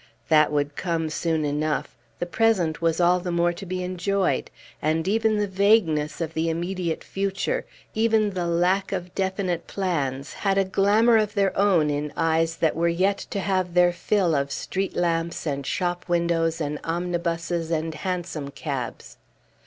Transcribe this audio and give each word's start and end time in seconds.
That 0.29 0.51
would 0.51 0.75
come 0.75 1.11
soon 1.11 1.45
enough; 1.45 1.95
the 2.17 2.25
present 2.25 2.81
was 2.81 2.99
all 2.99 3.19
the 3.19 3.31
more 3.31 3.53
to 3.53 3.67
be 3.67 3.83
enjoyed; 3.83 4.49
and 4.81 5.07
even 5.07 5.37
the 5.37 5.45
vagueness 5.45 6.19
of 6.19 6.33
the 6.33 6.49
immediate 6.49 7.03
future, 7.03 7.67
even 7.93 8.31
the 8.31 8.47
lack 8.47 8.91
of 8.91 9.13
definite 9.13 9.67
plans, 9.67 10.33
had 10.33 10.57
a 10.57 10.65
glamor 10.65 11.17
of 11.17 11.35
their 11.35 11.55
own 11.55 11.91
in 11.91 12.11
eyes 12.17 12.55
that 12.55 12.75
were 12.75 12.87
yet 12.89 13.19
to 13.29 13.41
have 13.41 13.75
their 13.75 13.93
fill 13.93 14.33
of 14.33 14.51
street 14.51 14.95
lamps 14.95 15.45
and 15.45 15.67
shop 15.67 16.09
windows 16.09 16.59
and 16.59 16.79
omnibuses 16.83 17.69
and 17.69 17.93
hansom 17.93 18.49
cabs. 18.49 19.17